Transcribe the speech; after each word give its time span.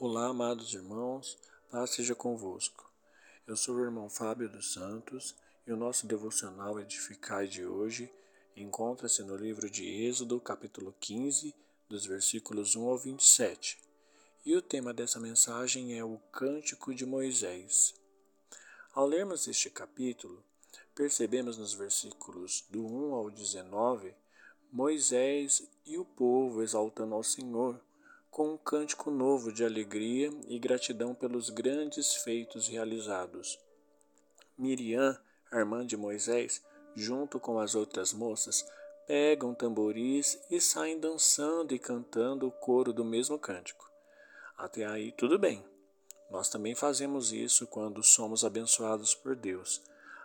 Olá, 0.00 0.28
amados 0.28 0.74
irmãos, 0.74 1.36
paz 1.72 1.90
seja 1.90 2.14
convosco. 2.14 2.88
Eu 3.48 3.56
sou 3.56 3.74
o 3.74 3.82
irmão 3.82 4.08
Fábio 4.08 4.48
dos 4.48 4.72
Santos 4.72 5.34
e 5.66 5.72
o 5.72 5.76
nosso 5.76 6.06
devocional 6.06 6.78
Edificai 6.78 7.48
de 7.48 7.66
hoje 7.66 8.08
encontra-se 8.56 9.24
no 9.24 9.34
livro 9.34 9.68
de 9.68 9.84
Êxodo, 9.84 10.38
capítulo 10.38 10.94
15, 11.00 11.52
dos 11.88 12.06
versículos 12.06 12.76
1 12.76 12.88
ao 12.88 12.96
27. 12.96 13.76
E 14.46 14.54
o 14.54 14.62
tema 14.62 14.94
dessa 14.94 15.18
mensagem 15.18 15.98
é 15.98 16.04
o 16.04 16.16
Cântico 16.30 16.94
de 16.94 17.04
Moisés. 17.04 17.92
Ao 18.94 19.04
lermos 19.04 19.48
este 19.48 19.68
capítulo, 19.68 20.44
percebemos 20.94 21.58
nos 21.58 21.74
versículos 21.74 22.64
do 22.70 22.86
1 22.86 23.14
ao 23.14 23.30
19 23.30 24.14
Moisés 24.70 25.68
e 25.84 25.98
o 25.98 26.04
povo 26.04 26.62
exaltando 26.62 27.16
ao 27.16 27.24
Senhor 27.24 27.80
com 28.38 28.52
um 28.52 28.56
cântico 28.56 29.10
novo 29.10 29.50
de 29.50 29.64
alegria 29.64 30.30
e 30.46 30.60
gratidão 30.60 31.12
pelos 31.12 31.50
grandes 31.50 32.14
feitos 32.14 32.68
realizados. 32.68 33.58
Miriam, 34.56 35.18
irmã 35.52 35.84
de 35.84 35.96
Moisés, 35.96 36.62
junto 36.94 37.40
com 37.40 37.58
as 37.58 37.74
outras 37.74 38.12
moças, 38.12 38.64
pegam 39.08 39.52
tamboris 39.56 40.40
e 40.48 40.60
saem 40.60 41.00
dançando 41.00 41.74
e 41.74 41.80
cantando 41.80 42.46
o 42.46 42.52
coro 42.52 42.92
do 42.92 43.04
mesmo 43.04 43.40
cântico. 43.40 43.90
Até 44.56 44.86
aí 44.86 45.10
tudo 45.10 45.36
bem. 45.36 45.64
Nós 46.30 46.48
também 46.48 46.76
fazemos 46.76 47.32
isso 47.32 47.66
quando 47.66 48.04
somos 48.04 48.44
abençoados 48.44 49.16
por 49.16 49.34
Deus. 49.34 49.82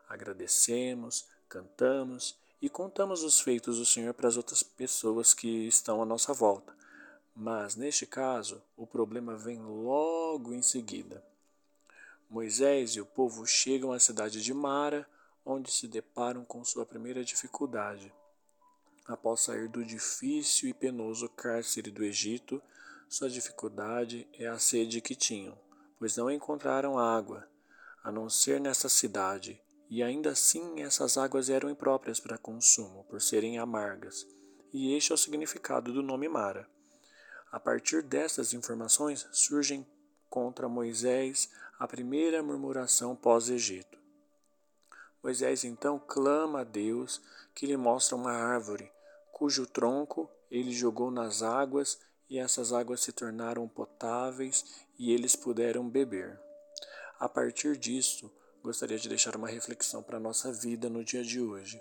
Agradecemos, 0.08 1.26
cantamos 1.50 2.38
e 2.62 2.70
contamos 2.70 3.24
os 3.24 3.40
feitos 3.42 3.80
do 3.80 3.88
Senhor 3.88 4.14
para 4.14 4.28
as 4.28 4.38
outras 4.38 4.62
pessoas 4.62 5.34
que 5.34 5.66
estão 5.66 6.00
à 6.00 6.06
nossa 6.06 6.32
volta. 6.32 6.83
Mas 7.36 7.76
neste 7.76 8.06
caso, 8.06 8.62
o 8.78 8.86
problema 8.86 9.36
vem 9.36 9.60
logo 9.60 10.54
em 10.54 10.62
seguida. 10.62 11.24
Moisés 12.30 12.92
e 12.92 13.02
o 13.02 13.06
povo 13.06 13.46
chegam 13.46 13.92
à 13.92 14.00
cidade 14.00 14.42
de 14.42 14.54
Mara, 14.54 15.08
onde 15.46 15.72
se 15.72 15.88
deparam 15.88 16.46
com 16.46 16.64
sua 16.64 16.86
primeira 16.86 17.24
dificuldade. 17.24 18.14
Após 19.06 19.42
sair 19.42 19.68
do 19.68 19.84
difícil 19.84 20.70
e 20.70 20.74
penoso 20.74 21.28
cárcere 21.30 21.92
do 21.92 22.04
Egito, 22.04 22.62
sua 23.10 23.30
dificuldade 23.30 24.28
é 24.34 24.48
a 24.48 24.58
sede 24.58 25.02
que 25.02 25.16
tinham, 25.16 25.58
pois 26.00 26.16
não 26.16 26.32
encontraram 26.32 26.98
água, 26.98 27.48
a 28.04 28.12
não 28.12 28.30
ser 28.30 28.60
nessa 28.60 28.90
cidade, 28.90 29.62
e 29.90 30.02
ainda 30.02 30.32
assim 30.32 30.82
essas 30.82 31.18
águas 31.18 31.50
eram 31.50 31.70
impróprias 31.70 32.20
para 32.20 32.38
consumo, 32.38 33.04
por 33.04 33.22
serem 33.22 33.60
amargas. 33.60 34.26
E 34.74 34.96
este 34.96 35.12
é 35.12 35.16
o 35.16 35.18
significado 35.18 35.94
do 35.94 36.02
nome 36.02 36.28
Mara. 36.28 36.68
A 37.54 37.60
partir 37.60 38.02
dessas 38.02 38.52
informações 38.52 39.28
surgem 39.32 39.86
contra 40.28 40.68
Moisés 40.68 41.52
a 41.78 41.88
primeira 41.88 42.42
murmuração 42.42 43.16
pós-Egito. 43.16 44.00
Moisés 45.22 45.64
então 45.64 46.00
clama 46.00 46.62
a 46.62 46.64
Deus 46.64 47.22
que 47.54 47.68
lhe 47.68 47.78
mostra 47.78 48.16
uma 48.16 48.32
árvore, 48.32 48.92
cujo 49.32 49.68
tronco 49.68 50.28
ele 50.50 50.72
jogou 50.72 51.12
nas 51.12 51.44
águas 51.44 52.00
e 52.28 52.40
essas 52.40 52.74
águas 52.74 53.02
se 53.02 53.12
tornaram 53.12 53.68
potáveis 53.68 54.84
e 54.98 55.14
eles 55.14 55.36
puderam 55.36 55.88
beber. 55.88 56.42
A 57.20 57.30
partir 57.30 57.78
disso, 57.78 58.34
gostaria 58.64 58.98
de 58.98 59.08
deixar 59.08 59.36
uma 59.36 59.48
reflexão 59.48 60.02
para 60.02 60.18
a 60.18 60.20
nossa 60.20 60.52
vida 60.52 60.90
no 60.90 61.04
dia 61.04 61.24
de 61.24 61.40
hoje. 61.40 61.80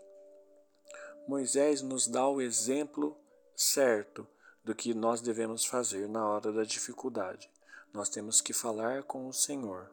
Moisés 1.26 1.80
nos 1.80 2.06
dá 2.06 2.28
o 2.28 2.42
exemplo 2.42 3.16
certo 3.56 4.28
do 4.64 4.74
que 4.74 4.94
nós 4.94 5.20
devemos 5.20 5.64
fazer 5.64 6.08
na 6.08 6.26
hora 6.26 6.52
da 6.52 6.64
dificuldade. 6.64 7.50
Nós 7.92 8.08
temos 8.08 8.40
que 8.40 8.52
falar 8.52 9.02
com 9.02 9.28
o 9.28 9.32
Senhor. 9.32 9.90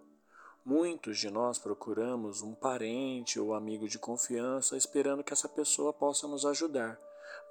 Muitos 0.64 1.18
de 1.18 1.30
nós 1.32 1.58
procuramos 1.58 2.42
um 2.42 2.54
parente 2.54 3.40
ou 3.40 3.54
amigo 3.54 3.88
de 3.88 3.98
confiança 3.98 4.78
esperando 4.78 5.24
que 5.24 5.34
essa 5.34 5.50
pessoa 5.50 5.92
possa 5.92 6.28
nos 6.28 6.46
ajudar. 6.46 7.00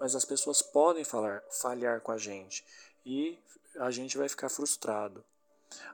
Mas 0.00 0.14
as 0.14 0.24
pessoas 0.24 0.62
podem 0.62 1.04
falar, 1.04 1.42
falhar 1.50 2.00
com 2.00 2.12
a 2.12 2.18
gente 2.18 2.64
e 3.04 3.38
a 3.76 3.90
gente 3.90 4.16
vai 4.16 4.28
ficar 4.28 4.48
frustrado. 4.48 5.24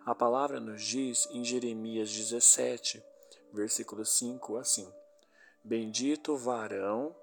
A 0.05 0.15
palavra 0.15 0.61
nos 0.61 0.83
diz 0.83 1.27
em 1.31 1.45
Jeremias 1.45 2.13
17, 2.13 3.03
versículo 3.53 4.05
5 4.05 4.57
assim: 4.57 4.93
Bendito 5.63 6.33
o 6.35 6.39
varão 6.39 7.15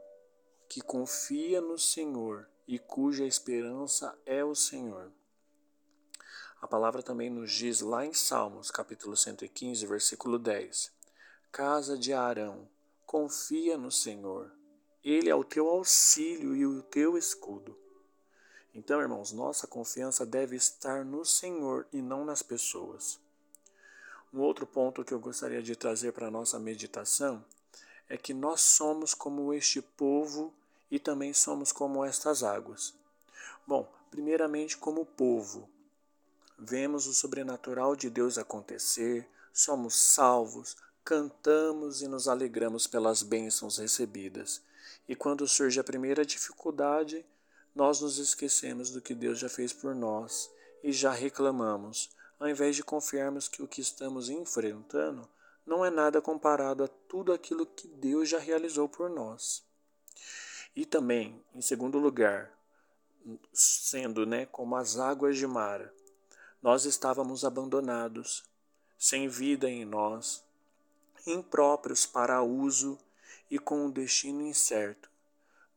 que 0.68 0.81
confia 0.81 1.62
no 1.62 1.78
Senhor 1.78 2.47
e 2.68 2.80
cuja 2.80 3.26
esperança 3.26 4.18
é 4.26 4.44
o 4.44 4.56
Senhor. 4.56 5.12
A 6.62 6.68
palavra 6.68 7.02
também 7.02 7.30
nos 7.30 7.52
diz 7.52 7.82
lá 7.82 8.06
em 8.06 8.14
Salmos, 8.14 8.70
capítulo 8.70 9.18
115, 9.18 9.86
versículo 9.86 10.38
10: 10.38 10.92
Casa 11.52 11.98
de 11.98 12.14
Arão, 12.14 12.70
confia 13.06 13.78
no 13.78 13.92
Senhor. 13.92 14.52
Ele 15.04 15.30
é 15.30 15.36
o 15.36 15.44
teu 15.44 15.68
auxílio 15.68 16.56
e 16.56 16.66
o 16.66 16.84
teu 16.84 17.18
escudo. 17.18 17.76
Então, 18.74 19.02
irmãos, 19.02 19.32
nossa 19.32 19.68
confiança 19.68 20.26
deve 20.26 20.56
estar 20.56 21.04
no 21.04 21.26
Senhor 21.26 21.88
e 21.92 22.02
não 22.02 22.24
nas 22.24 22.42
pessoas. 22.42 23.20
Um 24.34 24.40
outro 24.40 24.66
ponto 24.66 25.04
que 25.04 25.14
eu 25.14 25.20
gostaria 25.20 25.62
de 25.62 25.76
trazer 25.76 26.14
para 26.14 26.28
a 26.28 26.32
nossa 26.32 26.58
meditação 26.58 27.44
é 28.08 28.16
que 28.16 28.34
nós 28.34 28.62
somos 28.62 29.14
como 29.14 29.54
este 29.54 29.82
povo 29.82 30.54
e 30.91 31.00
também 31.00 31.34
somos 31.34 31.72
como 31.72 32.03
estas 32.03 32.44
águas. 32.44 32.94
Bom, 33.66 33.90
primeiramente, 34.12 34.78
como 34.78 35.06
povo, 35.06 35.69
vemos 36.59 37.07
o 37.07 37.13
sobrenatural 37.13 37.96
de 37.96 38.09
Deus 38.09 38.38
acontecer, 38.38 39.28
somos 39.53 39.96
salvos, 39.96 40.75
cantamos 41.03 42.02
e 42.02 42.07
nos 42.07 42.28
alegramos 42.28 42.85
pelas 42.85 43.24
bênçãos 43.24 43.78
recebidas. 43.78 44.62
E 45.07 45.16
quando 45.16 45.47
surge 45.47 45.79
a 45.79 45.84
primeira 45.84 46.25
dificuldade, 46.25 47.25
nós 47.73 48.02
nos 48.02 48.18
esquecemos 48.18 48.91
do 48.91 49.02
que 49.02 49.16
Deus 49.16 49.40
já 49.40 49.47
fez 49.47 49.72
por 49.72 49.96
nós 49.96 50.52
e 50.84 50.91
já 50.91 51.12
reclamamos, 51.12 52.09
ao 52.40 52.50
invés 52.50 52.75
de 52.75 52.84
confiarmos 52.84 53.47
que 53.47 53.63
o 53.63 53.68
que 53.68 53.81
estamos 53.81 54.29
enfrentando 54.29 55.28
não 55.66 55.85
é 55.85 55.90
nada 55.90 56.22
comparado 56.22 56.84
a 56.84 56.88
tudo 56.88 57.31
aquilo 57.31 57.66
que 57.66 57.88
Deus 57.88 58.28
já 58.28 58.40
realizou 58.40 58.90
por 58.90 59.09
nós. 59.09 59.63
E 60.76 60.86
também, 60.86 61.44
em 61.54 61.62
segundo 61.62 61.98
lugar, 61.98 62.50
sendo 63.54 64.26
né, 64.26 64.46
como 64.46 64.76
as 64.76 64.98
águas 64.98 65.38
de 65.38 65.46
mar, 65.46 65.92
nós 66.62 66.86
estávamos 66.86 67.44
abandonados, 67.44 68.44
sem 68.98 69.28
vida 69.28 69.70
em 69.70 69.84
nós, 69.84 70.44
impróprios 71.28 72.06
para 72.06 72.42
uso 72.42 72.98
e 73.50 73.59
com 73.59 73.86
um 73.86 73.92
destino 73.92 74.42
incerto. 74.46 75.09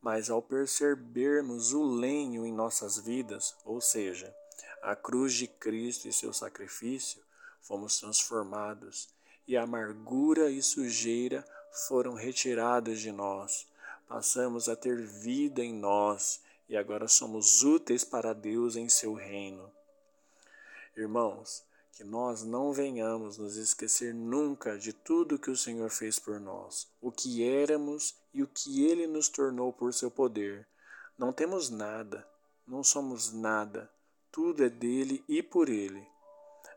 Mas 0.01 0.29
ao 0.29 0.41
percebermos 0.41 1.73
o 1.73 1.83
lenho 1.83 2.45
em 2.45 2.53
nossas 2.53 2.97
vidas, 2.97 3.55
ou 3.65 3.81
seja, 3.81 4.33
a 4.81 4.95
cruz 4.95 5.33
de 5.33 5.47
Cristo 5.47 6.07
e 6.07 6.13
seu 6.13 6.31
sacrifício, 6.31 7.21
fomos 7.61 7.99
transformados, 7.99 9.09
e 9.47 9.57
a 9.57 9.63
amargura 9.63 10.49
e 10.49 10.61
sujeira 10.61 11.45
foram 11.87 12.13
retiradas 12.13 12.99
de 12.99 13.11
nós 13.11 13.67
passamos 14.07 14.69
a 14.69 14.75
ter 14.75 15.01
vida 15.01 15.63
em 15.63 15.73
nós 15.73 16.41
e 16.67 16.75
agora 16.75 17.07
somos 17.07 17.63
úteis 17.63 18.03
para 18.03 18.33
Deus 18.33 18.75
em 18.75 18.89
seu 18.89 19.13
reino. 19.13 19.71
Irmãos, 20.95 21.63
que 21.93 22.03
nós 22.03 22.43
não 22.43 22.73
venhamos 22.73 23.37
nos 23.37 23.55
esquecer 23.55 24.13
nunca 24.13 24.77
de 24.77 24.91
tudo 24.91 25.39
que 25.39 25.49
o 25.49 25.57
Senhor 25.57 25.89
fez 25.89 26.19
por 26.19 26.39
nós, 26.39 26.87
o 27.01 27.11
que 27.11 27.43
éramos 27.43 28.15
e 28.33 28.43
o 28.43 28.47
que 28.47 28.85
Ele 28.85 29.07
nos 29.07 29.29
tornou 29.29 29.71
por 29.71 29.93
seu 29.93 30.11
poder. 30.11 30.67
Não 31.17 31.31
temos 31.31 31.69
nada, 31.69 32.27
não 32.67 32.83
somos 32.83 33.31
nada, 33.31 33.89
tudo 34.31 34.63
é 34.63 34.69
dele 34.69 35.23
e 35.29 35.41
por 35.41 35.69
Ele. 35.69 36.05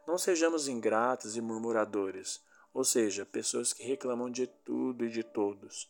Não 0.06 0.17
sejamos 0.17 0.69
ingratos 0.69 1.37
e 1.37 1.41
murmuradores, 1.41 2.41
ou 2.73 2.85
seja, 2.85 3.26
pessoas 3.26 3.73
que 3.73 3.82
reclamam 3.82 4.31
de 4.31 4.47
tudo 4.47 5.05
e 5.05 5.11
de 5.11 5.25
todos. 5.25 5.88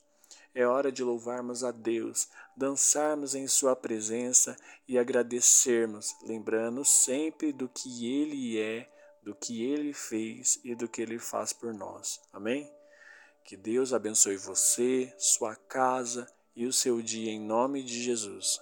É 0.55 0.67
hora 0.67 0.91
de 0.91 1.03
louvarmos 1.03 1.63
a 1.63 1.71
Deus, 1.71 2.29
dançarmos 2.57 3.35
em 3.35 3.47
Sua 3.47 3.77
presença 3.77 4.57
e 4.87 4.99
agradecermos, 4.99 6.15
lembrando 6.23 6.85
sempre 6.85 7.53
do 7.53 7.69
que 7.69 8.07
Ele 8.07 8.59
é, 8.59 8.91
do 9.23 9.35
que 9.35 9.63
Ele 9.63 9.93
fez 9.93 10.59
e 10.65 10.75
do 10.75 10.89
que 10.89 11.03
Ele 11.03 11.19
faz 11.19 11.53
por 11.53 11.73
nós. 11.73 12.21
Amém? 12.33 12.71
Que 13.45 13.57
Deus 13.57 13.93
abençoe 13.93 14.37
você, 14.37 15.15
sua 15.17 15.57
casa 15.57 16.27
e 16.55 16.67
o 16.67 16.73
seu 16.73 17.01
dia 17.01 17.31
em 17.31 17.41
nome 17.41 17.83
de 17.83 18.03
Jesus. 18.03 18.61